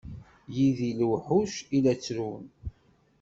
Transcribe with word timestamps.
Yid-i 0.55 0.91
lewḥuc 0.99 1.53
i 1.77 1.79
la 1.83 1.93
ttrun. 1.97 2.45